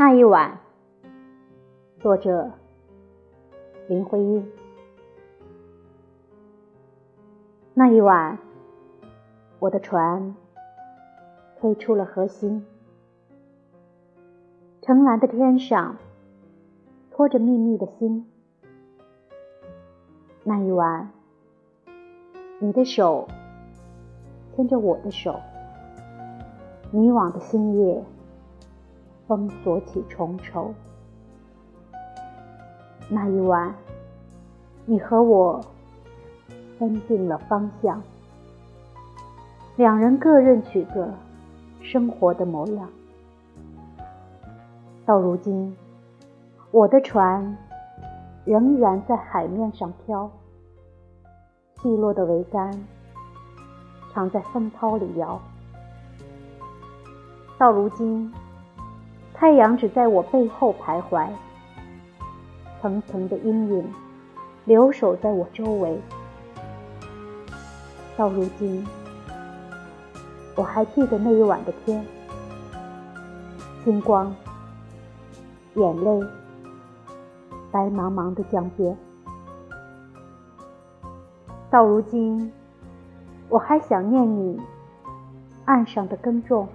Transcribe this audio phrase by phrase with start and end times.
[0.00, 0.58] 那一晚，
[1.98, 2.50] 作者
[3.86, 4.50] 林徽因。
[7.74, 8.38] 那一晚，
[9.58, 10.34] 我的船
[11.60, 12.64] 推出了河心，
[14.80, 15.98] 澄蓝的天上
[17.10, 18.24] 托着密密的星。
[20.44, 21.10] 那一晚，
[22.58, 23.28] 你的手
[24.56, 25.38] 牵着我的手，
[26.90, 28.02] 迷惘的星夜。
[29.30, 30.74] 封锁起重愁。
[33.08, 33.72] 那一晚，
[34.84, 35.64] 你和我
[36.76, 38.02] 分定了方向，
[39.76, 41.08] 两人各任取个
[41.80, 42.88] 生活的模样。
[45.06, 45.76] 到如今，
[46.72, 47.56] 我的船
[48.44, 50.28] 仍然在海面上飘，
[51.80, 52.84] 细落的桅杆
[54.12, 55.40] 常在风涛里摇。
[57.56, 58.34] 到如今。
[59.40, 61.26] 太阳只在我背后徘徊，
[62.78, 63.94] 层层的阴影
[64.66, 65.98] 留守在我周围。
[68.18, 68.86] 到如今，
[70.54, 72.04] 我还记得那一晚的天，
[73.82, 74.30] 星光、
[75.74, 76.26] 眼泪、
[77.72, 78.94] 白茫茫的江边。
[81.70, 82.52] 到如今，
[83.48, 84.60] 我还想念你
[85.64, 86.68] 岸上的耕种，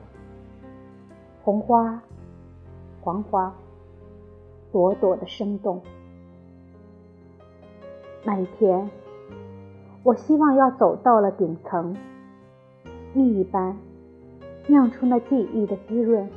[1.44, 2.02] 红花。
[3.06, 3.54] 黄花
[4.72, 5.80] 朵朵的生动。
[8.24, 8.90] 那一天，
[10.02, 11.96] 我希望要走到了顶层，
[13.14, 13.78] 蜜一般
[14.66, 16.28] 酿出那记忆的滋润。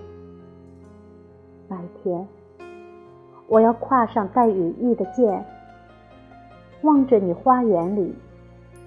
[1.68, 2.28] 那一天，
[3.46, 5.42] 我要跨上带羽翼的箭，
[6.82, 8.14] 望着你花园里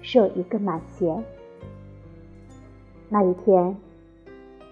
[0.02, 1.20] 射一个满弦。
[3.08, 3.76] 那一天，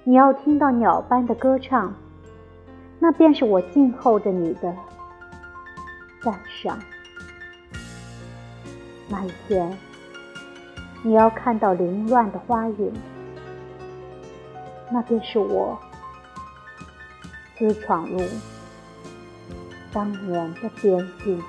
[0.05, 1.93] 你要听到鸟般的歌唱。
[3.01, 4.77] 那便是我静候着你的
[6.23, 6.79] 赞赏。
[9.09, 9.77] 那一天，
[11.03, 12.93] 你要看到凌乱的花影，
[14.93, 15.77] 那便是我
[17.59, 18.21] 私闯入
[19.93, 21.43] 当年的边境。